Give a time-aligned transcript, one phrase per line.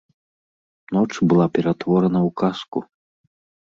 [0.97, 2.79] Ноч была ператворана ў казку.